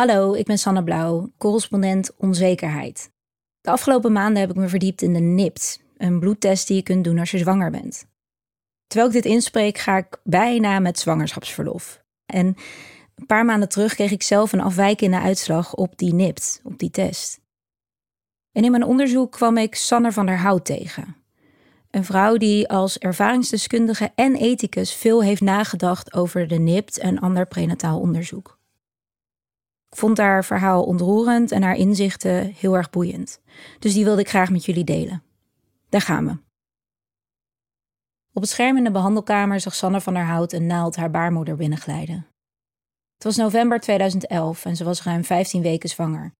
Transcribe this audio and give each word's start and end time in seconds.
Hallo, 0.00 0.34
ik 0.34 0.46
ben 0.46 0.58
Sanne 0.58 0.84
Blauw, 0.84 1.30
correspondent 1.38 2.16
onzekerheid. 2.16 3.10
De 3.60 3.70
afgelopen 3.70 4.12
maanden 4.12 4.40
heb 4.40 4.50
ik 4.50 4.56
me 4.56 4.68
verdiept 4.68 5.02
in 5.02 5.12
de 5.12 5.20
NIPT, 5.20 5.80
een 5.96 6.20
bloedtest 6.20 6.66
die 6.66 6.76
je 6.76 6.82
kunt 6.82 7.04
doen 7.04 7.18
als 7.18 7.30
je 7.30 7.38
zwanger 7.38 7.70
bent. 7.70 8.06
Terwijl 8.86 9.10
ik 9.10 9.22
dit 9.22 9.32
inspreek, 9.32 9.78
ga 9.78 9.96
ik 9.96 10.20
bijna 10.24 10.78
met 10.78 10.98
zwangerschapsverlof. 10.98 12.02
En 12.26 12.46
een 13.14 13.26
paar 13.26 13.44
maanden 13.44 13.68
terug 13.68 13.94
kreeg 13.94 14.10
ik 14.10 14.22
zelf 14.22 14.52
een 14.52 14.60
afwijkende 14.60 15.20
uitslag 15.20 15.74
op 15.74 15.98
die 15.98 16.14
NIPT, 16.14 16.60
op 16.64 16.78
die 16.78 16.90
test. 16.90 17.40
En 18.52 18.64
in 18.64 18.70
mijn 18.70 18.84
onderzoek 18.84 19.32
kwam 19.32 19.56
ik 19.56 19.74
Sanne 19.74 20.12
van 20.12 20.26
der 20.26 20.38
Hout 20.38 20.64
tegen. 20.64 21.16
Een 21.90 22.04
vrouw 22.04 22.36
die 22.36 22.68
als 22.68 22.98
ervaringsdeskundige 22.98 24.12
en 24.14 24.34
ethicus 24.34 24.94
veel 24.94 25.22
heeft 25.22 25.40
nagedacht 25.40 26.12
over 26.14 26.48
de 26.48 26.58
NIPT 26.58 26.98
en 26.98 27.18
ander 27.18 27.46
prenataal 27.46 28.00
onderzoek. 28.00 28.59
Ik 29.90 29.96
vond 29.96 30.18
haar 30.18 30.44
verhaal 30.44 30.84
ontroerend 30.84 31.52
en 31.52 31.62
haar 31.62 31.76
inzichten 31.76 32.52
heel 32.52 32.76
erg 32.76 32.90
boeiend. 32.90 33.40
Dus 33.78 33.92
die 33.92 34.04
wilde 34.04 34.20
ik 34.20 34.28
graag 34.28 34.50
met 34.50 34.64
jullie 34.64 34.84
delen. 34.84 35.22
Daar 35.88 36.00
gaan 36.00 36.26
we. 36.26 36.38
Op 38.32 38.42
het 38.42 38.50
scherm 38.50 38.76
in 38.76 38.84
de 38.84 38.90
behandelkamer 38.90 39.60
zag 39.60 39.74
Sanne 39.74 40.00
van 40.00 40.14
der 40.14 40.24
Hout 40.24 40.52
een 40.52 40.66
naald 40.66 40.96
haar 40.96 41.10
baarmoeder 41.10 41.56
binnenglijden. 41.56 42.26
Het 43.14 43.24
was 43.24 43.36
november 43.36 43.80
2011 43.80 44.64
en 44.64 44.76
ze 44.76 44.84
was 44.84 45.02
ruim 45.02 45.24
15 45.24 45.62
weken 45.62 45.88
zwanger. 45.88 46.34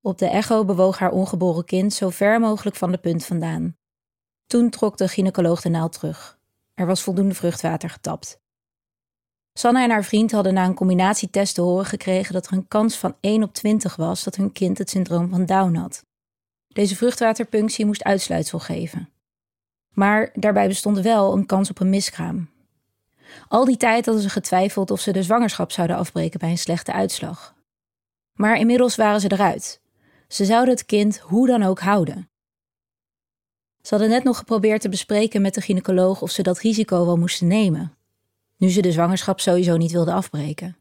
Op 0.00 0.18
de 0.18 0.26
echo 0.26 0.64
bewoog 0.64 0.98
haar 0.98 1.10
ongeboren 1.10 1.64
kind 1.64 1.92
zo 1.92 2.10
ver 2.10 2.40
mogelijk 2.40 2.76
van 2.76 2.90
de 2.90 2.98
punt 2.98 3.24
vandaan. 3.24 3.76
Toen 4.46 4.70
trok 4.70 4.96
de 4.96 5.08
gynaecoloog 5.08 5.60
de 5.60 5.68
naald 5.68 5.92
terug. 5.92 6.38
Er 6.74 6.86
was 6.86 7.02
voldoende 7.02 7.34
vruchtwater 7.34 7.90
getapt. 7.90 8.42
Sanne 9.58 9.82
en 9.82 9.90
haar 9.90 10.04
vriend 10.04 10.32
hadden 10.32 10.54
na 10.54 10.64
een 10.64 10.74
combinatietest 10.74 11.54
te 11.54 11.60
horen 11.60 11.86
gekregen 11.86 12.32
dat 12.32 12.46
er 12.46 12.52
een 12.52 12.68
kans 12.68 12.96
van 12.96 13.16
1 13.20 13.42
op 13.42 13.54
20 13.54 13.96
was 13.96 14.24
dat 14.24 14.36
hun 14.36 14.52
kind 14.52 14.78
het 14.78 14.90
syndroom 14.90 15.30
van 15.30 15.46
Down 15.46 15.74
had. 15.74 16.04
Deze 16.68 16.96
vruchtwaterpunctie 16.96 17.86
moest 17.86 18.04
uitsluitsel 18.04 18.58
geven. 18.58 19.08
Maar 19.88 20.30
daarbij 20.34 20.68
bestond 20.68 21.00
wel 21.00 21.32
een 21.32 21.46
kans 21.46 21.70
op 21.70 21.80
een 21.80 21.90
miskraam. 21.90 22.50
Al 23.48 23.64
die 23.64 23.76
tijd 23.76 24.04
hadden 24.04 24.22
ze 24.22 24.28
getwijfeld 24.28 24.90
of 24.90 25.00
ze 25.00 25.12
de 25.12 25.22
zwangerschap 25.22 25.72
zouden 25.72 25.96
afbreken 25.96 26.40
bij 26.40 26.50
een 26.50 26.58
slechte 26.58 26.92
uitslag. 26.92 27.54
Maar 28.32 28.56
inmiddels 28.56 28.96
waren 28.96 29.20
ze 29.20 29.32
eruit. 29.32 29.80
Ze 30.28 30.44
zouden 30.44 30.74
het 30.74 30.86
kind 30.86 31.18
hoe 31.18 31.46
dan 31.46 31.62
ook 31.62 31.80
houden. 31.80 32.28
Ze 33.82 33.94
hadden 33.94 34.08
net 34.08 34.24
nog 34.24 34.38
geprobeerd 34.38 34.80
te 34.80 34.88
bespreken 34.88 35.42
met 35.42 35.54
de 35.54 35.60
gynaecoloog 35.60 36.22
of 36.22 36.30
ze 36.30 36.42
dat 36.42 36.58
risico 36.58 37.06
wel 37.06 37.16
moesten 37.16 37.46
nemen, 37.46 37.96
nu 38.56 38.70
ze 38.70 38.82
de 38.82 38.92
zwangerschap 38.92 39.40
sowieso 39.40 39.76
niet 39.76 39.92
wilde 39.92 40.12
afbreken. 40.12 40.76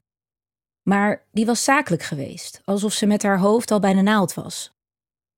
Maar 0.81 1.27
die 1.31 1.45
was 1.45 1.63
zakelijk 1.63 2.03
geweest, 2.03 2.61
alsof 2.65 2.93
ze 2.93 3.05
met 3.05 3.23
haar 3.23 3.39
hoofd 3.39 3.71
al 3.71 3.79
bij 3.79 3.93
de 3.93 4.01
naald 4.01 4.33
was. 4.33 4.73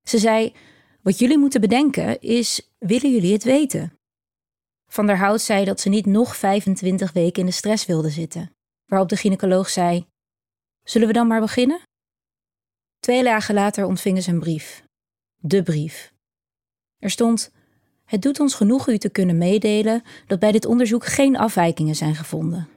Ze 0.07 0.17
zei: 0.17 0.55
Wat 1.01 1.19
jullie 1.19 1.37
moeten 1.37 1.61
bedenken 1.61 2.21
is: 2.21 2.69
willen 2.77 3.11
jullie 3.11 3.33
het 3.33 3.43
weten? 3.43 3.99
Van 4.87 5.05
der 5.05 5.17
Hout 5.17 5.41
zei 5.41 5.65
dat 5.65 5.79
ze 5.79 5.89
niet 5.89 6.05
nog 6.05 6.35
25 6.35 7.11
weken 7.11 7.39
in 7.39 7.45
de 7.45 7.51
stress 7.51 7.85
wilde 7.85 8.09
zitten, 8.09 8.55
waarop 8.85 9.09
de 9.09 9.17
gynaecoloog 9.17 9.69
zei: 9.69 10.07
Zullen 10.83 11.07
we 11.07 11.13
dan 11.13 11.27
maar 11.27 11.41
beginnen? 11.41 11.81
Twee 12.99 13.23
dagen 13.23 13.53
later 13.53 13.85
ontvingen 13.85 14.23
ze 14.23 14.31
een 14.31 14.39
brief. 14.39 14.83
De 15.35 15.63
brief. 15.63 16.13
Er 16.97 17.09
stond: 17.09 17.51
Het 18.05 18.21
doet 18.21 18.39
ons 18.39 18.53
genoeg 18.53 18.87
u 18.87 18.97
te 18.97 19.09
kunnen 19.09 19.37
meedelen 19.37 20.03
dat 20.27 20.39
bij 20.39 20.51
dit 20.51 20.65
onderzoek 20.65 21.05
geen 21.05 21.37
afwijkingen 21.37 21.95
zijn 21.95 22.15
gevonden. 22.15 22.69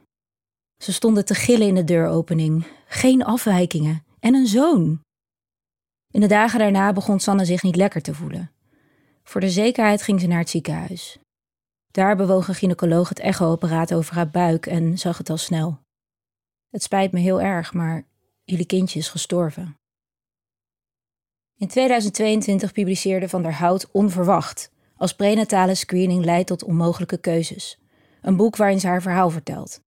Ze 0.82 0.92
stonden 0.92 1.24
te 1.24 1.34
gillen 1.34 1.66
in 1.66 1.74
de 1.74 1.84
deuropening. 1.84 2.66
Geen 2.86 3.24
afwijkingen. 3.24 4.04
En 4.20 4.34
een 4.34 4.46
zoon. 4.46 5.00
In 6.10 6.20
de 6.20 6.26
dagen 6.26 6.58
daarna 6.58 6.92
begon 6.92 7.20
Sanne 7.20 7.44
zich 7.44 7.62
niet 7.62 7.76
lekker 7.76 8.02
te 8.02 8.14
voelen. 8.14 8.50
Voor 9.22 9.40
de 9.40 9.50
zekerheid 9.50 10.02
ging 10.02 10.20
ze 10.20 10.26
naar 10.26 10.38
het 10.38 10.50
ziekenhuis. 10.50 11.18
Daar 11.91 12.16
bewoog 12.16 12.48
een 12.48 12.54
gynaecoloog 12.54 13.08
het 13.08 13.19
echo-apparaat 13.19 13.94
over 13.94 14.14
haar 14.14 14.30
buik 14.30 14.66
en 14.66 14.98
zag 14.98 15.19
het 15.19 15.30
al 15.30 15.36
snel. 15.36 15.78
Het 16.70 16.82
spijt 16.82 17.12
me 17.12 17.20
heel 17.20 17.41
erg, 17.41 17.72
maar 17.72 18.06
jullie 18.44 18.66
kindje 18.66 18.98
is 18.98 19.08
gestorven. 19.08 19.76
In 21.56 21.69
2022 21.69 22.72
publiceerde 22.72 23.28
Van 23.28 23.42
der 23.42 23.54
Hout 23.54 23.88
Onverwacht, 23.91 24.70
als 24.98 25.14
prenatale 25.14 25.75
screening 25.75 26.25
leidt 26.25 26.47
tot 26.47 26.64
onmogelijke 26.64 27.19
keuzes. 27.19 27.78
Een 28.22 28.36
boek 28.36 28.56
waarin 28.56 28.81
ze 28.81 28.86
haar 28.86 29.03
verhaal 29.03 29.31
vertelt. 29.31 29.81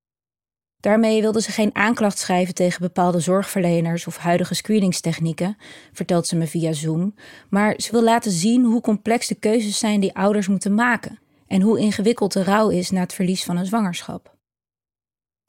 Daarmee 0.79 1.21
wilde 1.21 1.41
ze 1.41 1.51
geen 1.51 1.75
aanklacht 1.75 2.17
schrijven 2.17 2.53
tegen 2.53 2.81
bepaalde 2.81 3.19
zorgverleners 3.19 4.07
of 4.07 4.17
huidige 4.17 4.53
screeningstechnieken, 4.53 5.57
vertelt 5.91 6.27
ze 6.27 6.35
me 6.35 6.47
via 6.47 6.73
Zoom, 6.73 7.15
maar 7.49 7.73
ze 7.77 7.91
wil 7.91 8.03
laten 8.03 8.31
zien 8.31 8.63
hoe 8.63 8.81
complex 8.81 9.27
de 9.27 9.35
keuzes 9.35 9.79
zijn 9.79 9.99
die 9.99 10.15
ouders 10.15 10.47
moeten 10.47 10.73
maken 10.73 11.19
en 11.47 11.61
hoe 11.61 11.79
ingewikkeld 11.79 12.33
de 12.33 12.43
rouw 12.43 12.69
is 12.69 12.91
na 12.91 12.99
het 12.99 13.13
verlies 13.13 13.43
van 13.43 13.57
een 13.57 13.65
zwangerschap. 13.65 14.35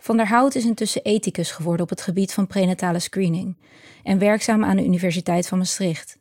Van 0.03 0.17
der 0.17 0.29
Hout 0.29 0.55
is 0.55 0.65
intussen 0.65 1.03
ethicus 1.03 1.51
geworden 1.51 1.83
op 1.83 1.91
het 1.91 2.01
gebied 2.01 2.33
van 2.33 2.47
prenatale 2.47 2.99
screening 2.99 3.57
en 4.03 4.19
werkzaam 4.19 4.65
aan 4.65 4.77
de 4.77 4.85
Universiteit 4.85 5.49
van 5.49 5.59
Maastricht. 5.59 6.19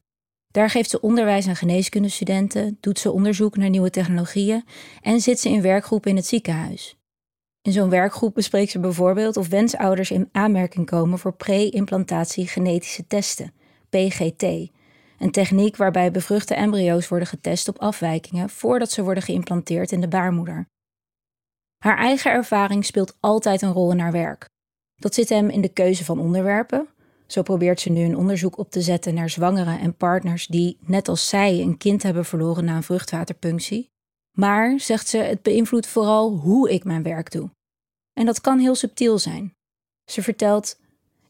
Daar 0.51 0.69
geeft 0.69 0.89
ze 0.89 1.01
onderwijs 1.01 1.47
aan 1.47 1.55
geneeskundestudenten, 1.55 2.77
doet 2.79 2.99
ze 2.99 3.11
onderzoek 3.11 3.57
naar 3.57 3.69
nieuwe 3.69 3.89
technologieën 3.89 4.65
en 5.01 5.21
zit 5.21 5.39
ze 5.39 5.49
in 5.49 5.61
werkgroepen 5.61 6.09
in 6.09 6.15
het 6.15 6.25
ziekenhuis. 6.25 6.95
In 7.61 7.71
zo'n 7.71 7.89
werkgroep 7.89 8.33
bespreekt 8.33 8.71
ze 8.71 8.79
bijvoorbeeld 8.79 9.37
of 9.37 9.49
wensouders 9.49 10.11
in 10.11 10.29
aanmerking 10.31 10.85
komen 10.85 11.19
voor 11.19 11.33
pre-implantatie 11.33 12.47
genetische 12.47 13.07
testen, 13.07 13.53
PGT, 13.89 14.43
een 15.17 15.31
techniek 15.31 15.75
waarbij 15.75 16.11
bevruchte 16.11 16.53
embryo's 16.53 17.07
worden 17.07 17.27
getest 17.27 17.67
op 17.67 17.79
afwijkingen 17.79 18.49
voordat 18.49 18.91
ze 18.91 19.03
worden 19.03 19.23
geïmplanteerd 19.23 19.91
in 19.91 20.01
de 20.01 20.07
baarmoeder. 20.07 20.65
Haar 21.77 21.97
eigen 21.97 22.31
ervaring 22.31 22.85
speelt 22.85 23.17
altijd 23.19 23.61
een 23.61 23.73
rol 23.73 23.91
in 23.91 23.99
haar 23.99 24.11
werk. 24.11 24.49
Dat 24.95 25.13
zit 25.13 25.29
hem 25.29 25.49
in 25.49 25.61
de 25.61 25.73
keuze 25.73 26.05
van 26.05 26.19
onderwerpen. 26.19 26.87
Zo 27.31 27.41
probeert 27.41 27.79
ze 27.79 27.89
nu 27.89 28.03
een 28.03 28.17
onderzoek 28.17 28.57
op 28.57 28.71
te 28.71 28.81
zetten 28.81 29.13
naar 29.13 29.29
zwangeren 29.29 29.79
en 29.79 29.95
partners 29.95 30.47
die, 30.47 30.77
net 30.81 31.07
als 31.07 31.29
zij, 31.29 31.61
een 31.61 31.77
kind 31.77 32.03
hebben 32.03 32.25
verloren 32.25 32.65
na 32.65 32.75
een 32.75 32.83
vruchtwaterpunctie. 32.83 33.89
Maar, 34.31 34.79
zegt 34.79 35.07
ze, 35.07 35.17
het 35.17 35.41
beïnvloedt 35.41 35.87
vooral 35.87 36.37
hoe 36.37 36.71
ik 36.71 36.83
mijn 36.83 37.03
werk 37.03 37.31
doe. 37.31 37.49
En 38.13 38.25
dat 38.25 38.41
kan 38.41 38.59
heel 38.59 38.75
subtiel 38.75 39.19
zijn. 39.19 39.53
Ze 40.11 40.23
vertelt: 40.23 40.79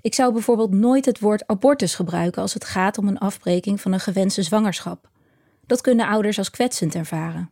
Ik 0.02 0.14
zou 0.14 0.34
bijvoorbeeld 0.34 0.72
nooit 0.72 1.06
het 1.06 1.20
woord 1.20 1.48
abortus 1.48 1.96
gebruiken 1.96 2.42
als 2.42 2.54
het 2.54 2.66
gaat 2.66 2.98
om 2.98 3.08
een 3.08 3.20
afbreking 3.20 3.82
van 3.82 3.92
een 3.92 4.00
gewenste 4.00 4.44
zwangerschap. 4.44 5.10
Dat 5.66 5.82
kunnen 5.82 6.08
ouders 6.08 6.38
als 6.38 6.50
kwetsend 6.50 6.96
ervaren. 6.96 7.52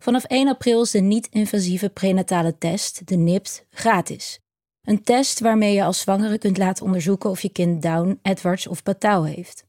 Vanaf 0.00 0.24
1 0.24 0.48
april 0.48 0.82
is 0.82 0.90
de 0.90 1.00
niet-invasieve 1.00 1.88
prenatale 1.88 2.58
test, 2.58 3.06
de 3.06 3.16
NIPT, 3.16 3.66
gratis. 3.70 4.40
Een 4.88 5.02
test 5.02 5.40
waarmee 5.40 5.74
je 5.74 5.84
als 5.84 6.00
zwangere 6.00 6.38
kunt 6.38 6.58
laten 6.58 6.84
onderzoeken 6.84 7.30
of 7.30 7.40
je 7.40 7.48
kind 7.48 7.82
Down, 7.82 8.18
Edwards 8.22 8.66
of 8.66 8.82
Patau 8.82 9.28
heeft. 9.28 9.66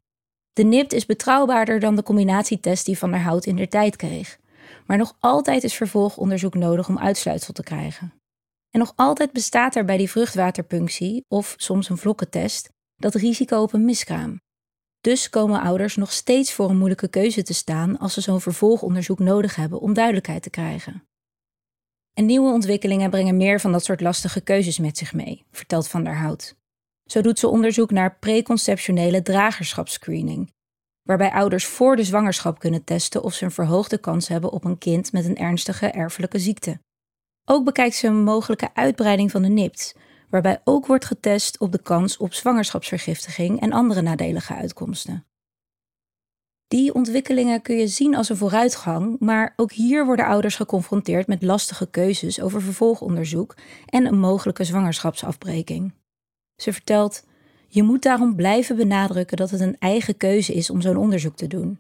De 0.54 0.64
NIPT 0.64 0.94
is 0.94 1.06
betrouwbaarder 1.06 1.80
dan 1.80 1.96
de 1.96 2.04
combinatietest 2.04 2.86
die 2.86 2.98
Van 2.98 3.12
der 3.12 3.22
Hout 3.22 3.46
in 3.46 3.56
der 3.56 3.70
tijd 3.70 3.96
kreeg. 3.96 4.40
Maar 4.86 4.98
nog 4.98 5.16
altijd 5.20 5.64
is 5.64 5.74
vervolgonderzoek 5.74 6.54
nodig 6.54 6.90
om 6.90 7.00
uitsluitsel 7.00 7.54
te 7.54 7.64
krijgen. 7.64 8.14
En 8.70 8.80
nog 8.80 8.94
altijd 8.96 9.32
bestaat 9.32 9.76
er 9.76 9.86
bij 9.86 9.98
die 9.98 10.10
vruchtwaterpunctie, 10.10 11.26
of 11.28 11.54
soms 11.58 11.90
een 11.90 11.98
vlokkentest, 11.98 12.70
dat 12.96 13.16
risico 13.16 13.62
op 13.62 13.74
een 13.74 13.86
miskraam. 13.86 14.42
Dus 15.02 15.30
komen 15.30 15.62
ouders 15.62 15.96
nog 15.96 16.12
steeds 16.12 16.54
voor 16.54 16.70
een 16.70 16.78
moeilijke 16.78 17.08
keuze 17.08 17.44
te 17.44 17.54
staan 17.54 17.98
als 17.98 18.14
ze 18.14 18.22
zo'n 18.22 18.42
vervolgonderzoek 18.42 19.20
nodig 19.20 19.56
hebben 19.56 19.80
om 19.80 19.94
duidelijkheid 19.94 20.44
te 20.44 20.50
krijgen. 20.50 21.09
En 22.20 22.26
nieuwe 22.26 22.52
ontwikkelingen 22.52 23.10
brengen 23.10 23.38
meer 23.38 23.60
van 23.60 23.72
dat 23.72 23.84
soort 23.84 24.02
lastige 24.02 24.42
keuzes 24.42 24.80
met 24.80 24.98
zich 24.98 25.14
mee, 25.14 25.46
vertelt 25.52 25.88
Van 25.88 26.04
der 26.04 26.18
Hout. 26.18 26.56
Zo 27.06 27.22
doet 27.22 27.40
ze 27.40 27.48
onderzoek 27.48 27.92
naar 27.92 28.18
preconceptionele 28.20 29.22
dragerschapsscreening, 29.22 30.54
waarbij 31.04 31.32
ouders 31.32 31.66
voor 31.66 31.96
de 31.96 32.04
zwangerschap 32.04 32.60
kunnen 32.60 32.84
testen 32.84 33.24
of 33.24 33.34
ze 33.34 33.46
een 33.46 33.52
verhoogde 33.52 33.98
kans 33.98 34.28
hebben 34.28 34.52
op 34.52 34.64
een 34.64 34.78
kind 34.78 35.12
met 35.12 35.26
een 35.26 35.38
ernstige 35.38 35.88
erfelijke 35.88 36.40
ziekte. 36.40 36.80
Ook 37.46 37.66
bekijkt 37.66 37.96
ze 37.96 38.08
een 38.08 38.24
mogelijke 38.24 38.70
uitbreiding 38.74 39.32
van 39.32 39.42
de 39.42 39.50
NIPT, 39.50 39.96
waarbij 40.30 40.62
ook 40.64 40.86
wordt 40.86 41.06
getest 41.06 41.60
op 41.60 41.72
de 41.72 41.82
kans 41.82 42.18
op 42.18 42.34
zwangerschapsvergiftiging 42.34 43.62
en 43.62 43.72
andere 43.72 44.02
nadelige 44.02 44.54
uitkomsten. 44.54 45.29
Die 46.70 46.94
ontwikkelingen 46.94 47.62
kun 47.62 47.78
je 47.78 47.88
zien 47.88 48.16
als 48.16 48.30
een 48.30 48.38
vooruitgang, 48.38 49.20
maar 49.20 49.54
ook 49.56 49.72
hier 49.72 50.06
worden 50.06 50.26
ouders 50.26 50.56
geconfronteerd 50.56 51.28
met 51.28 51.44
lastige 51.44 51.90
keuzes 51.90 52.42
over 52.42 52.62
vervolgonderzoek 52.62 53.56
en 53.86 54.06
een 54.06 54.20
mogelijke 54.20 54.64
zwangerschapsafbreking. 54.64 55.94
Ze 56.56 56.74
vertelt: 56.74 57.26
Je 57.68 57.84
moet 57.84 58.02
daarom 58.02 58.36
blijven 58.36 58.76
benadrukken 58.76 59.38
dat 59.38 59.50
het 59.50 59.60
een 59.60 59.78
eigen 59.80 60.18
keuze 60.18 60.54
is 60.54 60.70
om 60.70 60.82
zo'n 60.82 60.98
onderzoek 60.98 61.36
te 61.36 61.48
doen. 61.48 61.80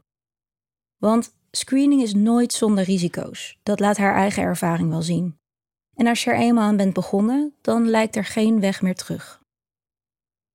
Want 0.97 1.35
screening 1.51 2.01
is 2.01 2.13
nooit 2.13 2.53
zonder 2.53 2.83
risico's, 2.83 3.57
dat 3.63 3.79
laat 3.79 3.97
haar 3.97 4.15
eigen 4.15 4.43
ervaring 4.43 4.89
wel 4.89 5.01
zien. 5.01 5.37
En 5.93 6.07
als 6.07 6.23
je 6.23 6.29
er 6.31 6.37
eenmaal 6.37 6.67
aan 6.67 6.77
bent 6.77 6.93
begonnen, 6.93 7.53
dan 7.61 7.87
lijkt 7.89 8.15
er 8.15 8.25
geen 8.25 8.59
weg 8.59 8.81
meer 8.81 8.95
terug. 8.95 9.41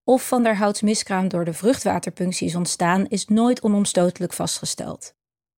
Of 0.07 0.29
Van 0.29 0.43
der 0.43 0.57
Houts 0.57 0.81
miskraam 0.81 1.29
door 1.29 1.45
de 1.45 1.53
vruchtwaterpunctie 1.53 2.47
is 2.47 2.55
ontstaan, 2.55 3.07
is 3.07 3.27
nooit 3.27 3.63
onomstotelijk 3.63 4.33
vastgesteld. 4.33 5.15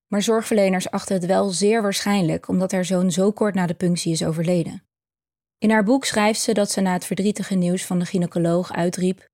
Maar 0.07 0.23
zorgverleners 0.23 0.91
achten 0.91 1.15
het 1.15 1.27
wel 1.27 1.49
zeer 1.49 1.83
waarschijnlijk 1.83 2.49
omdat 2.49 2.73
haar 2.73 2.85
zoon 2.85 3.11
zo 3.11 3.33
kort 3.33 3.55
na 3.55 3.67
de 3.67 3.75
punctie 3.75 4.13
is 4.13 4.25
overleden. 4.25 4.85
In 5.59 5.71
haar 5.71 5.85
boek 5.85 6.05
schrijft 6.05 6.41
ze 6.41 6.55
dat 6.55 6.71
ze 6.71 6.81
na 6.81 6.93
het 6.93 7.05
verdrietige 7.05 7.55
nieuws 7.55 7.85
van 7.85 7.99
de 7.99 8.05
gynaecoloog 8.05 8.73
uitriep: 8.73 9.27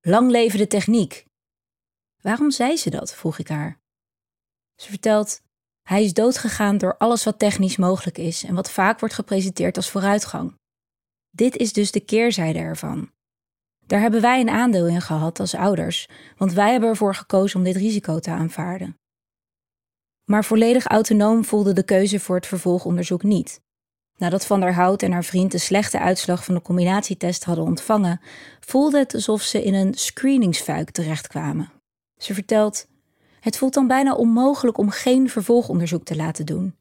Lang 0.00 0.30
leven 0.30 0.58
de 0.58 0.66
techniek! 0.66 1.24
Waarom 2.22 2.50
zei 2.50 2.76
ze 2.76 2.90
dat? 2.90 3.14
vroeg 3.14 3.38
ik 3.38 3.48
haar. 3.48 3.80
Ze 4.74 4.88
vertelt: 4.88 5.40
Hij 5.82 6.04
is 6.04 6.12
doodgegaan 6.12 6.78
door 6.78 6.96
alles 6.96 7.24
wat 7.24 7.38
technisch 7.38 7.76
mogelijk 7.76 8.18
is 8.18 8.44
en 8.44 8.54
wat 8.54 8.70
vaak 8.70 9.00
wordt 9.00 9.14
gepresenteerd 9.14 9.76
als 9.76 9.90
vooruitgang. 9.90 10.54
Dit 11.30 11.56
is 11.56 11.72
dus 11.72 11.90
de 11.92 12.00
keerzijde 12.00 12.58
ervan. 12.58 13.16
Daar 13.88 14.00
hebben 14.00 14.20
wij 14.20 14.40
een 14.40 14.48
aandeel 14.48 14.86
in 14.86 15.00
gehad 15.00 15.40
als 15.40 15.54
ouders, 15.54 16.08
want 16.36 16.52
wij 16.52 16.70
hebben 16.70 16.88
ervoor 16.88 17.14
gekozen 17.14 17.58
om 17.58 17.64
dit 17.64 17.76
risico 17.76 18.18
te 18.18 18.30
aanvaarden. 18.30 18.98
Maar 20.24 20.44
volledig 20.44 20.86
autonoom 20.86 21.44
voelde 21.44 21.72
de 21.72 21.82
keuze 21.82 22.20
voor 22.20 22.36
het 22.36 22.46
vervolgonderzoek 22.46 23.22
niet. 23.22 23.60
Nadat 24.16 24.46
Van 24.46 24.60
der 24.60 24.74
Hout 24.74 25.02
en 25.02 25.12
haar 25.12 25.24
vriend 25.24 25.52
de 25.52 25.58
slechte 25.58 25.98
uitslag 25.98 26.44
van 26.44 26.54
de 26.54 26.62
combinatietest 26.62 27.44
hadden 27.44 27.64
ontvangen, 27.64 28.20
voelde 28.60 28.98
het 28.98 29.14
alsof 29.14 29.42
ze 29.42 29.64
in 29.64 29.74
een 29.74 29.94
screeningsfuik 29.94 30.90
terechtkwamen. 30.90 31.72
Ze 32.16 32.34
vertelt: 32.34 32.86
Het 33.40 33.56
voelt 33.56 33.74
dan 33.74 33.86
bijna 33.86 34.14
onmogelijk 34.14 34.78
om 34.78 34.90
geen 34.90 35.28
vervolgonderzoek 35.28 36.04
te 36.04 36.16
laten 36.16 36.46
doen. 36.46 36.76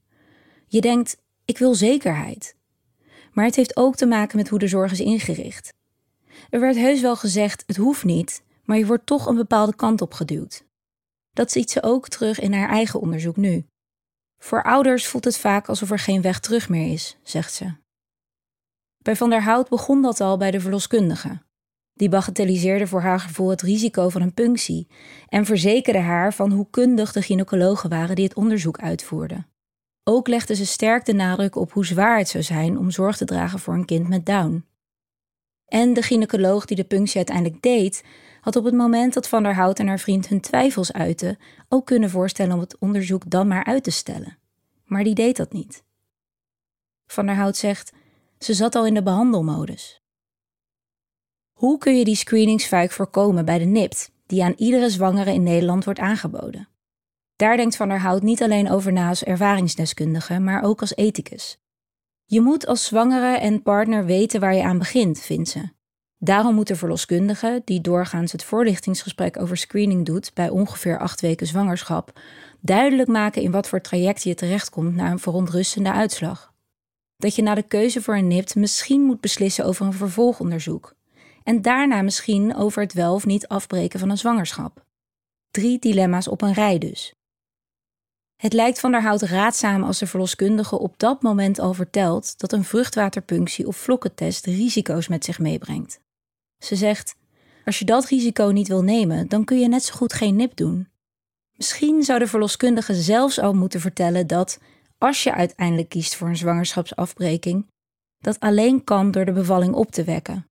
Je 0.68 0.82
denkt: 0.82 1.18
ik 1.46 1.58
wil 1.58 1.76
zekerheid. 1.76 2.56
Maar 3.32 3.46
het 3.46 3.56
heeft 3.56 3.78
ook 3.78 3.96
te 3.96 4.06
maken 4.06 4.38
met 4.38 4.50
hoe 4.50 4.60
de 4.60 4.68
zorg 4.68 4.92
is 4.92 5.00
ingericht. 5.00 5.76
Er 6.50 6.60
werd 6.60 6.76
heus 6.76 7.02
wel 7.02 7.16
gezegd: 7.16 7.64
het 7.66 7.76
hoeft 7.76 8.04
niet, 8.04 8.44
maar 8.64 8.78
je 8.78 8.86
wordt 8.86 9.06
toch 9.06 9.26
een 9.26 9.36
bepaalde 9.36 9.76
kant 9.76 10.02
op 10.02 10.14
geduwd. 10.14 10.66
Dat 11.34 11.52
ziet 11.52 11.72
ze 11.72 11.84
ook 11.84 12.08
terug 12.08 12.40
in 12.40 12.54
haar 12.54 12.70
eigen 12.70 13.00
onderzoek 13.00 13.36
nu. 13.36 13.66
Voor 14.38 14.64
ouders 14.64 15.08
voelt 15.08 15.26
het 15.26 15.38
vaak 15.38 15.68
alsof 15.68 15.92
er 15.92 16.00
geen 16.00 16.22
weg 16.22 16.40
terug 16.40 16.70
meer 16.70 16.94
is, 16.94 17.18
zegt 17.24 17.54
ze. 17.54 17.74
Bij 18.98 19.16
Van 19.16 19.30
der 19.30 19.44
Hout 19.44 19.70
begon 19.70 20.02
dat 20.02 20.22
al 20.22 20.38
bij 20.38 20.52
de 20.52 20.60
verloskundige. 20.60 21.42
Die 21.94 22.10
bagatelliseerde 22.10 22.88
voor 22.88 23.02
haar 23.02 23.20
gevoel 23.20 23.50
het 23.50 23.62
risico 23.62 24.10
van 24.10 24.22
een 24.22 24.34
punctie 24.34 24.88
en 25.28 25.46
verzekerde 25.46 26.00
haar 26.00 26.34
van 26.34 26.52
hoe 26.52 26.68
kundig 26.70 27.12
de 27.12 27.22
gynaecologen 27.22 27.90
waren 27.90 28.16
die 28.16 28.26
het 28.26 28.36
onderzoek 28.36 28.80
uitvoerden. 28.80 29.48
Ook 30.04 30.28
legde 30.28 30.56
ze 30.56 30.66
sterk 30.66 31.06
de 31.06 31.14
nadruk 31.14 31.56
op 31.56 31.72
hoe 31.72 31.86
zwaar 31.86 32.18
het 32.18 32.30
zou 32.30 32.44
zijn 32.44 32.78
om 32.78 32.92
zorg 32.92 33.18
te 33.18 33.26
dragen 33.26 33.60
voor 33.60 33.74
een 33.74 33.86
kind 33.86 34.08
met 34.08 34.26
Down. 34.26 34.66
En 35.68 35.94
de 35.94 36.02
gynaecoloog 36.02 36.66
die 36.66 36.78
de 36.78 36.84
punctie 36.84 37.18
uiteindelijk 37.18 37.62
deed, 37.62 38.04
had 38.42 38.56
op 38.56 38.64
het 38.64 38.74
moment 38.74 39.14
dat 39.14 39.28
Van 39.28 39.44
der 39.44 39.56
Hout 39.56 39.80
en 39.80 39.88
haar 39.88 40.00
vriend 40.00 40.28
hun 40.28 40.42
twijfels 40.42 40.94
uiten, 40.94 41.38
ook 41.70 41.86
kunnen 41.86 42.10
voorstellen 42.10 42.54
om 42.54 42.60
het 42.60 42.78
onderzoek 42.80 43.30
dan 43.30 43.48
maar 43.48 43.64
uit 43.64 43.84
te 43.84 43.92
stellen. 43.92 44.38
Maar 44.86 45.04
die 45.04 45.16
deed 45.16 45.38
dat 45.38 45.54
niet. 45.54 45.84
Van 47.06 47.26
der 47.26 47.36
Hout 47.36 47.58
zegt: 47.58 47.94
ze 48.40 48.54
zat 48.54 48.76
al 48.76 48.86
in 48.86 48.94
de 48.94 49.04
behandelmodus. 49.04 50.02
Hoe 51.52 51.78
kun 51.78 51.98
je 51.98 52.04
die 52.04 52.16
screeningsfuik 52.16 52.92
voorkomen 52.92 53.46
bij 53.46 53.60
de 53.60 53.66
NIPT, 53.66 54.12
die 54.26 54.44
aan 54.44 54.54
iedere 54.58 54.90
zwangere 54.90 55.34
in 55.34 55.44
Nederland 55.44 55.86
wordt 55.86 56.00
aangeboden? 56.00 56.68
Daar 57.36 57.58
denkt 57.58 57.76
Van 57.76 57.88
der 57.88 58.00
Hout 58.00 58.22
niet 58.22 58.44
alleen 58.44 58.70
over 58.70 58.94
na 58.94 59.10
als 59.10 59.24
ervaringsdeskundige, 59.24 60.40
maar 60.40 60.64
ook 60.64 60.82
als 60.82 60.96
ethicus. 60.96 61.60
Je 62.30 62.42
moet 62.42 62.68
als 62.68 62.86
zwangere 62.86 63.38
en 63.38 63.62
partner 63.62 64.06
weten 64.06 64.40
waar 64.40 64.56
je 64.56 64.64
aan 64.64 64.78
begint, 64.78 65.20
vindt 65.20 65.50
ze. 65.50 65.70
Daarom 66.18 66.56
moet 66.56 66.68
de 66.68 66.76
verloskundige, 66.76 67.62
die 67.66 67.82
doorgaans 67.82 68.32
het 68.32 68.44
voorlichtingsgesprek 68.44 69.42
over 69.42 69.58
screening 69.58 70.06
doet 70.06 70.32
bij 70.34 70.50
ongeveer 70.50 71.00
acht 71.00 71.22
weken 71.22 71.48
zwangerschap, 71.48 72.20
duidelijk 72.60 73.10
maken 73.10 73.42
in 73.42 73.52
wat 73.52 73.68
voor 73.68 73.82
traject 73.82 74.24
je 74.24 74.36
terechtkomt 74.36 74.96
na 74.96 75.12
een 75.12 75.20
verontrustende 75.20 75.92
uitslag. 75.92 76.54
Dat 77.18 77.36
je 77.36 77.42
na 77.42 77.56
de 77.56 77.64
keuze 77.64 78.02
voor 78.02 78.16
een 78.16 78.28
NIPT 78.28 78.56
misschien 78.56 79.02
moet 79.02 79.22
beslissen 79.22 79.66
over 79.66 79.86
een 79.86 79.94
vervolgonderzoek. 79.94 80.96
En 81.44 81.62
daarna 81.62 82.02
misschien 82.02 82.56
over 82.56 82.82
het 82.82 82.94
wel 82.94 83.14
of 83.14 83.26
niet 83.26 83.48
afbreken 83.48 84.00
van 84.00 84.10
een 84.10 84.18
zwangerschap. 84.18 84.86
Drie 85.52 85.80
dilemma's 85.80 86.28
op 86.28 86.42
een 86.42 86.54
rij 86.54 86.78
dus. 86.78 87.17
Het 88.38 88.54
lijkt 88.54 88.80
van 88.80 88.92
der 88.92 89.02
Hout 89.02 89.22
raadzaam 89.22 89.84
als 89.84 90.00
de 90.00 90.08
verloskundige 90.08 90.80
op 90.80 90.94
dat 90.98 91.22
moment 91.22 91.60
al 91.60 91.74
vertelt 91.74 92.40
dat 92.40 92.52
een 92.52 92.64
vruchtwaterpunctie 92.64 93.68
of 93.68 93.78
vlokkentest 93.78 94.46
risico's 94.46 95.08
met 95.08 95.26
zich 95.26 95.40
meebrengt. 95.40 96.00
Ze 96.58 96.76
zegt: 96.76 97.16
Als 97.66 97.80
je 97.80 97.86
dat 97.86 98.06
risico 98.06 98.46
niet 98.46 98.68
wil 98.68 98.82
nemen, 98.82 99.28
dan 99.28 99.44
kun 99.44 99.60
je 99.60 99.68
net 99.68 99.84
zo 99.84 99.94
goed 99.96 100.14
geen 100.14 100.36
nip 100.36 100.56
doen. 100.56 100.88
Misschien 101.56 102.04
zou 102.04 102.20
de 102.20 102.28
verloskundige 102.28 102.94
zelfs 102.94 103.40
al 103.40 103.54
moeten 103.54 103.80
vertellen 103.80 104.28
dat, 104.28 104.60
als 104.98 105.24
je 105.24 105.34
uiteindelijk 105.34 105.90
kiest 105.90 106.16
voor 106.16 106.28
een 106.28 106.38
zwangerschapsafbreking, 106.38 107.68
dat 108.18 108.40
alleen 108.40 108.84
kan 108.84 109.12
door 109.12 109.26
de 109.26 109.32
bevalling 109.32 109.74
op 109.74 109.92
te 109.92 110.04
wekken. 110.04 110.48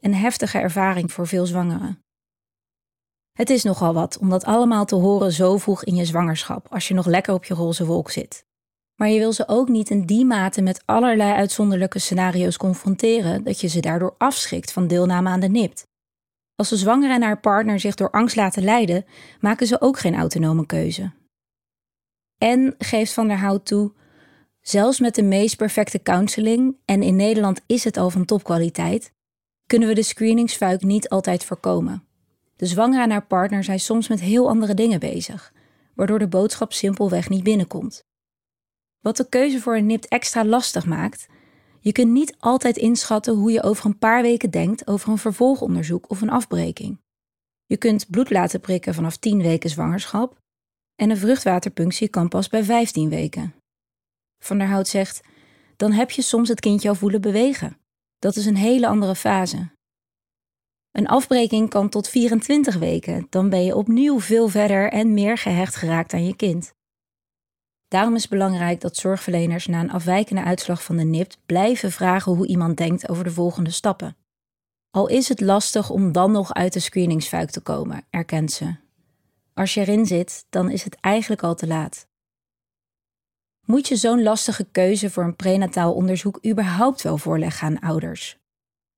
Een 0.00 0.14
heftige 0.14 0.58
ervaring 0.58 1.12
voor 1.12 1.26
veel 1.26 1.46
zwangeren. 1.46 2.05
Het 3.36 3.50
is 3.50 3.62
nogal 3.62 3.94
wat 3.94 4.18
om 4.18 4.28
dat 4.28 4.44
allemaal 4.44 4.84
te 4.84 4.94
horen 4.94 5.32
zo 5.32 5.56
vroeg 5.56 5.84
in 5.84 5.94
je 5.94 6.04
zwangerschap, 6.04 6.66
als 6.70 6.88
je 6.88 6.94
nog 6.94 7.06
lekker 7.06 7.34
op 7.34 7.44
je 7.44 7.54
roze 7.54 7.86
wolk 7.86 8.10
zit. 8.10 8.46
Maar 8.94 9.08
je 9.08 9.18
wil 9.18 9.32
ze 9.32 9.48
ook 9.48 9.68
niet 9.68 9.90
in 9.90 10.06
die 10.06 10.24
mate 10.24 10.62
met 10.62 10.82
allerlei 10.84 11.32
uitzonderlijke 11.32 11.98
scenario's 11.98 12.56
confronteren 12.56 13.44
dat 13.44 13.60
je 13.60 13.66
ze 13.66 13.80
daardoor 13.80 14.14
afschrikt 14.18 14.72
van 14.72 14.86
deelname 14.86 15.28
aan 15.28 15.40
de 15.40 15.48
NIPT. 15.48 15.86
Als 16.54 16.68
de 16.68 16.76
zwangere 16.76 17.12
en 17.12 17.22
haar 17.22 17.40
partner 17.40 17.80
zich 17.80 17.94
door 17.94 18.10
angst 18.10 18.36
laten 18.36 18.64
leiden, 18.64 19.04
maken 19.40 19.66
ze 19.66 19.80
ook 19.80 19.98
geen 19.98 20.14
autonome 20.14 20.66
keuze. 20.66 21.12
En 22.38 22.74
geeft 22.78 23.12
Van 23.12 23.28
der 23.28 23.38
Hout 23.38 23.66
toe, 23.66 23.92
zelfs 24.60 25.00
met 25.00 25.14
de 25.14 25.22
meest 25.22 25.56
perfecte 25.56 26.02
counseling, 26.02 26.76
en 26.84 27.02
in 27.02 27.16
Nederland 27.16 27.60
is 27.66 27.84
het 27.84 27.96
al 27.96 28.10
van 28.10 28.24
topkwaliteit, 28.24 29.12
kunnen 29.66 29.88
we 29.88 29.94
de 29.94 30.02
screeningsfuik 30.02 30.82
niet 30.82 31.08
altijd 31.08 31.44
voorkomen. 31.44 32.05
De 32.56 32.66
zwangere 32.66 33.02
en 33.02 33.10
haar 33.10 33.26
partner 33.26 33.64
zijn 33.64 33.80
soms 33.80 34.08
met 34.08 34.20
heel 34.20 34.48
andere 34.48 34.74
dingen 34.74 35.00
bezig, 35.00 35.52
waardoor 35.94 36.18
de 36.18 36.28
boodschap 36.28 36.72
simpelweg 36.72 37.28
niet 37.28 37.42
binnenkomt. 37.42 38.04
Wat 39.00 39.16
de 39.16 39.28
keuze 39.28 39.60
voor 39.60 39.76
een 39.76 39.86
NIPT 39.86 40.08
extra 40.08 40.44
lastig 40.44 40.86
maakt, 40.86 41.26
je 41.80 41.92
kunt 41.92 42.12
niet 42.12 42.36
altijd 42.38 42.76
inschatten 42.76 43.34
hoe 43.34 43.52
je 43.52 43.62
over 43.62 43.86
een 43.86 43.98
paar 43.98 44.22
weken 44.22 44.50
denkt 44.50 44.86
over 44.86 45.08
een 45.08 45.18
vervolgonderzoek 45.18 46.10
of 46.10 46.20
een 46.20 46.30
afbreking. 46.30 47.00
Je 47.66 47.76
kunt 47.76 48.10
bloed 48.10 48.30
laten 48.30 48.60
prikken 48.60 48.94
vanaf 48.94 49.16
10 49.16 49.42
weken 49.42 49.70
zwangerschap 49.70 50.38
en 50.94 51.10
een 51.10 51.16
vruchtwaterpunctie 51.16 52.08
kan 52.08 52.28
pas 52.28 52.48
bij 52.48 52.64
15 52.64 53.08
weken. 53.08 53.54
Van 54.38 54.58
der 54.58 54.68
Hout 54.68 54.88
zegt: 54.88 55.20
dan 55.76 55.92
heb 55.92 56.10
je 56.10 56.22
soms 56.22 56.48
het 56.48 56.60
kindje 56.60 56.88
al 56.88 56.94
voelen 56.94 57.20
bewegen. 57.20 57.78
Dat 58.18 58.36
is 58.36 58.46
een 58.46 58.56
hele 58.56 58.86
andere 58.86 59.14
fase. 59.14 59.75
Een 60.96 61.08
afbreking 61.08 61.70
kan 61.70 61.88
tot 61.88 62.08
24 62.08 62.76
weken, 62.76 63.26
dan 63.30 63.48
ben 63.48 63.64
je 63.64 63.76
opnieuw 63.76 64.20
veel 64.20 64.48
verder 64.48 64.92
en 64.92 65.14
meer 65.14 65.38
gehecht 65.38 65.76
geraakt 65.76 66.12
aan 66.12 66.24
je 66.24 66.36
kind. 66.36 66.72
Daarom 67.88 68.14
is 68.14 68.22
het 68.22 68.30
belangrijk 68.30 68.80
dat 68.80 68.96
zorgverleners 68.96 69.66
na 69.66 69.80
een 69.80 69.90
afwijkende 69.90 70.42
uitslag 70.42 70.84
van 70.84 70.96
de 70.96 71.04
NIPT 71.04 71.38
blijven 71.46 71.92
vragen 71.92 72.32
hoe 72.32 72.46
iemand 72.46 72.76
denkt 72.76 73.08
over 73.08 73.24
de 73.24 73.30
volgende 73.30 73.70
stappen. 73.70 74.16
Al 74.90 75.08
is 75.08 75.28
het 75.28 75.40
lastig 75.40 75.90
om 75.90 76.12
dan 76.12 76.32
nog 76.32 76.54
uit 76.54 76.72
de 76.72 76.80
screeningsfuik 76.80 77.50
te 77.50 77.60
komen, 77.60 78.04
erkent 78.10 78.52
ze. 78.52 78.74
Als 79.54 79.74
je 79.74 79.80
erin 79.80 80.06
zit, 80.06 80.46
dan 80.50 80.70
is 80.70 80.84
het 80.84 80.96
eigenlijk 81.00 81.42
al 81.42 81.54
te 81.54 81.66
laat. 81.66 82.08
Moet 83.64 83.88
je 83.88 83.96
zo'n 83.96 84.22
lastige 84.22 84.64
keuze 84.72 85.10
voor 85.10 85.24
een 85.24 85.36
prenataal 85.36 85.94
onderzoek 85.94 86.46
überhaupt 86.46 87.02
wel 87.02 87.18
voorleggen 87.18 87.66
aan 87.66 87.78
ouders? 87.90 88.38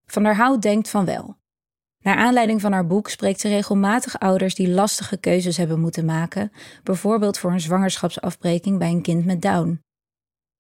Van 0.07 0.23
der 0.23 0.37
Hout 0.37 0.63
denkt 0.63 0.89
van 0.89 1.05
wel. 1.05 1.38
Naar 2.09 2.17
aanleiding 2.17 2.61
van 2.61 2.73
haar 2.73 2.87
boek 2.87 3.09
spreekt 3.09 3.41
ze 3.41 3.49
regelmatig 3.49 4.19
ouders 4.19 4.55
die 4.55 4.69
lastige 4.69 5.17
keuzes 5.17 5.57
hebben 5.57 5.81
moeten 5.81 6.05
maken, 6.05 6.53
bijvoorbeeld 6.83 7.39
voor 7.39 7.53
een 7.53 7.61
zwangerschapsafbreking 7.61 8.79
bij 8.79 8.91
een 8.91 9.03
kind 9.03 9.25
met 9.25 9.43
Down. 9.43 9.83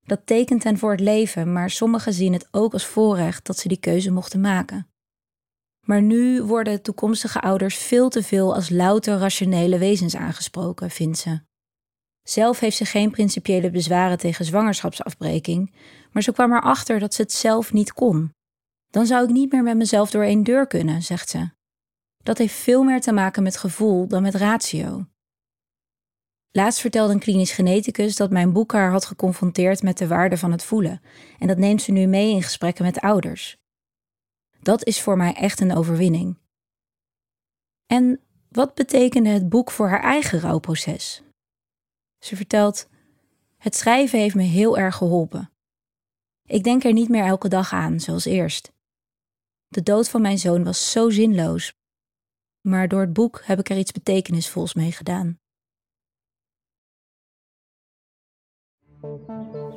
Dat 0.07 0.27
tekent 0.27 0.65
hen 0.65 0.79
voor 0.79 0.91
het 0.91 1.01
leven, 1.01 1.53
maar 1.53 1.71
sommigen 1.71 2.13
zien 2.13 2.33
het 2.33 2.49
ook 2.51 2.73
als 2.73 2.87
voorrecht 2.87 3.47
dat 3.47 3.59
ze 3.59 3.69
die 3.69 3.81
keuze 3.81 4.11
mochten 4.11 4.41
maken. 4.41 4.89
Maar 5.87 6.03
nu 6.03 6.43
worden 6.43 6.83
toekomstige 6.83 7.41
ouders 7.41 7.77
veel 7.77 8.09
te 8.09 8.23
veel 8.23 8.55
als 8.55 8.71
louter 8.71 9.19
rationele 9.19 9.79
wezens 9.79 10.17
aangesproken, 10.17 10.91
vindt 10.91 11.19
ze. 11.19 11.41
Zelf 12.23 12.61
heeft 12.61 12.77
ze 12.77 12.85
geen 12.85 13.11
principiële 13.11 13.71
bezwaren 13.71 14.19
tegen 14.19 14.45
zwangerschapsafbreking, 14.45 15.75
maar 16.13 16.23
ze 16.23 16.33
kwam 16.33 16.53
erachter 16.53 16.99
dat 16.99 17.15
ze 17.15 17.23
het 17.23 17.33
zelf 17.33 17.73
niet 17.73 17.93
kon. 17.93 18.37
Dan 18.91 19.07
zou 19.07 19.25
ik 19.25 19.31
niet 19.31 19.53
meer 19.53 19.63
met 19.63 19.77
mezelf 19.77 20.11
door 20.11 20.23
één 20.23 20.43
deur 20.43 20.67
kunnen, 20.67 21.03
zegt 21.03 21.29
ze. 21.29 21.51
Dat 22.23 22.39
heeft 22.39 22.55
veel 22.55 22.83
meer 22.83 23.01
te 23.01 23.13
maken 23.13 23.43
met 23.43 23.57
gevoel 23.57 24.09
dan 24.09 24.23
met 24.23 24.35
ratio. 24.35 25.07
Laatst 26.51 26.81
vertelde 26.81 27.13
een 27.13 27.19
klinisch 27.19 27.53
geneticus 27.53 28.17
dat 28.17 28.31
mijn 28.31 28.53
boek 28.53 28.73
haar 28.73 28.91
had 28.91 29.05
geconfronteerd 29.05 29.83
met 29.83 29.99
de 29.99 30.07
waarde 30.07 30.39
van 30.39 30.53
het 30.53 30.63
voelen, 30.63 31.01
en 31.39 31.47
dat 31.47 31.59
neemt 31.59 31.83
ze 31.83 31.93
nu 31.93 32.07
mee 32.07 32.31
in 32.31 32.43
gesprekken 32.43 32.85
met 32.85 33.01
ouders. 33.01 33.57
Dat 34.63 34.85
is 34.85 35.01
voor 35.01 35.17
mij 35.17 35.35
echt 35.35 35.61
een 35.61 35.75
overwinning. 35.75 36.39
En 37.87 38.21
wat 38.49 38.75
betekende 38.75 39.29
het 39.29 39.49
boek 39.49 39.71
voor 39.71 39.89
haar 39.89 40.03
eigen 40.03 40.41
rouwproces? 40.41 41.23
Ze 42.19 42.37
vertelt: 42.37 42.89
Het 43.57 43.77
schrijven 43.77 44.19
heeft 44.19 44.35
me 44.35 44.43
heel 44.43 44.79
erg 44.79 44.97
geholpen. 44.97 45.51
Ik 46.45 46.65
denk 46.65 46.85
er 46.85 46.93
niet 46.93 47.09
meer 47.09 47.25
elke 47.25 47.49
dag 47.49 47.73
aan, 47.73 48.01
zoals 48.01 48.25
eerst. 48.25 48.73
De 49.69 49.83
dood 49.83 50.09
van 50.09 50.23
mijn 50.23 50.39
zoon 50.39 50.65
was 50.65 50.91
zo 50.91 51.11
zinloos, 51.11 51.75
maar 52.61 52.89
door 52.89 53.01
het 53.01 53.13
boek 53.13 53.43
heb 53.45 53.59
ik 53.59 53.71
er 53.71 53.79
iets 53.79 53.93
betekenisvols 53.93 54.75
mee 54.75 54.93
gedaan. 54.93 55.39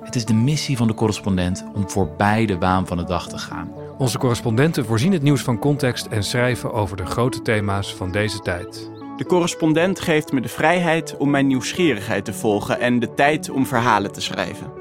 Het 0.03 0.15
is 0.15 0.25
de 0.25 0.33
missie 0.33 0.77
van 0.77 0.87
de 0.87 0.93
correspondent 0.93 1.65
om 1.73 1.89
voorbij 1.89 2.45
de 2.45 2.57
waan 2.57 2.87
van 2.87 2.97
de 2.97 3.03
dag 3.03 3.29
te 3.29 3.37
gaan. 3.37 3.73
Onze 3.97 4.17
correspondenten 4.17 4.85
voorzien 4.85 5.11
het 5.11 5.21
nieuws 5.21 5.41
van 5.41 5.59
context 5.59 6.05
en 6.05 6.23
schrijven 6.23 6.73
over 6.73 6.97
de 6.97 7.05
grote 7.05 7.41
thema's 7.41 7.95
van 7.95 8.11
deze 8.11 8.39
tijd. 8.39 8.91
De 9.17 9.25
correspondent 9.25 9.99
geeft 9.99 10.31
me 10.31 10.41
de 10.41 10.49
vrijheid 10.49 11.17
om 11.17 11.29
mijn 11.29 11.47
nieuwsgierigheid 11.47 12.25
te 12.25 12.33
volgen 12.33 12.79
en 12.79 12.99
de 12.99 13.13
tijd 13.13 13.49
om 13.49 13.65
verhalen 13.65 14.11
te 14.11 14.21
schrijven. 14.21 14.80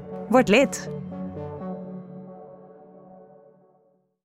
Word 0.31 0.47
lid. 0.47 1.00